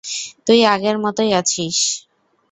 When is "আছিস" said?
1.33-1.77